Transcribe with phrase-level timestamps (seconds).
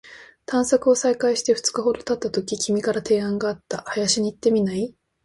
[0.47, 3.83] 探索を再開して二日ほど経ったとき、君から提案があった。
[3.85, 4.95] 「林に行ってみない？」